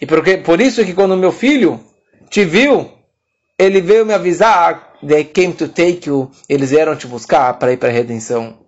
E 0.00 0.06
porque, 0.06 0.38
por 0.38 0.60
isso 0.60 0.84
que 0.84 0.94
quando 0.94 1.16
meu 1.16 1.32
filho 1.32 1.80
te 2.30 2.44
viu, 2.44 2.90
ele 3.58 3.80
veio 3.80 4.04
me 4.04 4.12
avisar, 4.12 4.94
they 5.06 5.24
came 5.24 5.52
to 5.52 5.68
take 5.68 6.08
you, 6.08 6.30
eles 6.48 6.70
vieram 6.70 6.96
te 6.96 7.06
buscar 7.06 7.54
para 7.54 7.72
ir 7.72 7.76
para 7.76 7.88
a 7.88 7.92
redenção. 7.92 8.58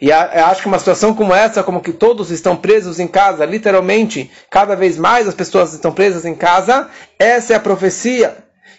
E 0.00 0.10
acho 0.10 0.62
que 0.62 0.66
uma 0.66 0.78
situação 0.78 1.14
como 1.14 1.34
essa, 1.34 1.62
como 1.62 1.82
que 1.82 1.92
todos 1.92 2.30
estão 2.30 2.56
presos 2.56 2.98
em 2.98 3.06
casa, 3.06 3.44
literalmente, 3.44 4.30
cada 4.50 4.74
vez 4.74 4.96
mais 4.96 5.28
as 5.28 5.34
pessoas 5.34 5.74
estão 5.74 5.92
presas 5.92 6.24
em 6.24 6.34
casa, 6.34 6.88
essa 7.18 7.52
é 7.52 7.56
a 7.56 7.60
profecia 7.60 8.36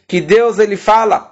que 0.08 0.20
Deus 0.20 0.58
ele 0.58 0.76
fala. 0.76 1.32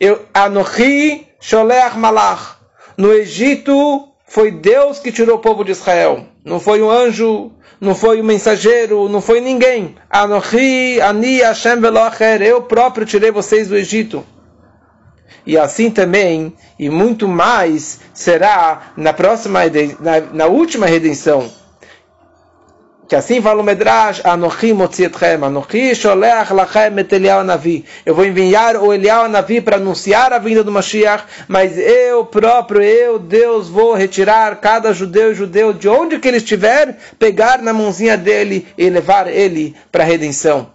Eu, 0.00 0.24
Anochi 0.32 1.28
Sholeach 1.40 1.98
Malach. 1.98 2.56
No 2.96 3.12
Egito 3.12 4.08
foi 4.26 4.50
Deus 4.50 4.98
que 4.98 5.12
tirou 5.12 5.36
o 5.36 5.40
povo 5.40 5.64
de 5.64 5.72
Israel. 5.72 6.26
Não 6.44 6.58
foi 6.58 6.82
um 6.82 6.90
anjo, 6.90 7.52
não 7.82 7.96
foi 7.96 8.20
o 8.20 8.24
mensageiro, 8.24 9.08
não 9.08 9.20
foi 9.20 9.40
ninguém. 9.40 9.96
Anochi, 10.08 11.00
Ani, 11.00 11.38
Hashem 11.38 11.80
Velocher, 11.80 12.40
eu 12.40 12.62
próprio 12.62 13.04
tirei 13.04 13.32
vocês 13.32 13.66
do 13.66 13.76
Egito. 13.76 14.24
E 15.44 15.58
assim 15.58 15.90
também, 15.90 16.54
e 16.78 16.88
muito 16.88 17.26
mais, 17.26 17.98
será 18.14 18.92
na 18.96 19.12
próxima, 19.12 19.62
na, 19.98 20.20
na 20.32 20.46
última 20.46 20.86
redenção 20.86 21.50
que 23.12 23.16
assim 23.16 23.42
fala 23.42 23.60
o 23.60 23.62
Medrash, 23.62 24.22
Anochi 24.24 24.72
motzietchem, 24.72 25.44
Anochi 25.44 25.94
sholeach 25.94 26.50
lachem 26.54 26.98
et 26.98 27.12
Eliyahu 27.12 27.44
Navi. 27.44 27.84
Eu 28.06 28.14
vou 28.14 28.24
enviar 28.24 28.74
o 28.74 28.90
Eliyahu 28.90 29.28
Navi 29.28 29.60
para 29.60 29.76
anunciar 29.76 30.32
a 30.32 30.38
vinda 30.38 30.64
do 30.64 30.72
Mashiach, 30.72 31.22
mas 31.46 31.76
eu 31.76 32.24
próprio, 32.24 32.80
eu, 32.80 33.18
Deus, 33.18 33.68
vou 33.68 33.92
retirar 33.92 34.58
cada 34.62 34.94
judeu 34.94 35.30
e 35.30 35.34
judeu 35.34 35.74
de 35.74 35.90
onde 35.90 36.18
que 36.18 36.26
ele 36.26 36.38
estiver, 36.38 36.96
pegar 37.18 37.60
na 37.60 37.74
mãozinha 37.74 38.16
dele 38.16 38.66
e 38.78 38.88
levar 38.88 39.26
ele 39.26 39.76
para 39.90 40.04
a 40.04 40.06
redenção. 40.06 40.72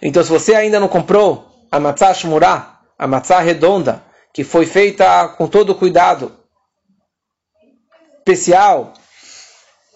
Então 0.00 0.24
se 0.24 0.30
você 0.30 0.54
ainda 0.54 0.80
não 0.80 0.88
comprou 0.88 1.66
a 1.70 1.78
matzah 1.78 2.14
shmurah, 2.14 2.78
a 2.98 3.06
matzah 3.06 3.40
redonda, 3.40 4.02
que 4.32 4.42
foi 4.42 4.64
feita 4.64 5.28
com 5.36 5.46
todo 5.46 5.74
cuidado, 5.74 6.32
especial, 8.20 8.94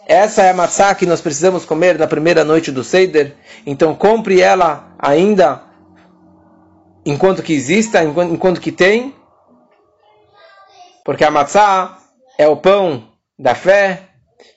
essa 0.07 0.43
é 0.43 0.51
a 0.51 0.55
matzá 0.55 0.95
que 0.95 1.07
nós 1.07 1.21
precisamos 1.21 1.65
comer 1.65 1.99
na 1.99 2.07
primeira 2.07 2.45
noite 2.45 2.73
do 2.73 2.83
Seider. 2.83 3.35
Então 3.65 3.95
compre 3.95 4.41
ela 4.41 4.95
ainda 4.99 5.62
enquanto 7.05 7.43
que 7.43 7.53
exista, 7.53 8.03
enquanto, 8.03 8.33
enquanto 8.33 8.61
que 8.61 8.73
tem. 8.73 9.15
Porque 11.05 11.25
a 11.25 11.31
matzá 11.31 11.99
é 12.38 12.47
o 12.49 12.57
pão 12.57 13.09
da 13.38 13.55
fé 13.55 14.09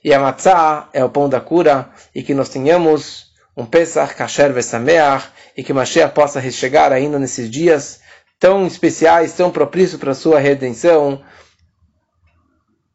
e 0.04 0.14
a 0.14 0.20
matzá 0.20 0.90
é 0.94 1.04
o 1.04 1.10
pão 1.10 1.30
da 1.30 1.40
cura. 1.40 1.90
E 2.14 2.24
que 2.24 2.34
nós 2.34 2.50
tenhamos 2.50 3.28
um 3.56 3.66
Pesach 3.66 4.16
Kasher 4.16 4.52
Vesameach 4.52 5.28
e 5.56 5.64
que 5.64 5.74
Mashiach 5.74 6.14
possa 6.14 6.42
chegar 6.52 6.92
ainda 6.92 7.18
nesses 7.18 7.50
dias 7.50 8.02
tão 8.40 8.68
especiais, 8.68 9.34
tão 9.34 9.50
propícios 9.50 10.00
para 10.00 10.12
a 10.12 10.16
sua 10.16 10.40
redenção. 10.40 11.24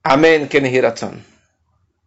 Amém. 0.05 0.47
Kenihiraton. 0.47 1.30